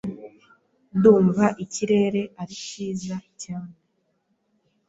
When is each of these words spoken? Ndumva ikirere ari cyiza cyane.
Ndumva 0.95 1.45
ikirere 1.63 2.21
ari 2.41 2.55
cyiza 2.65 3.17
cyane. 3.41 3.75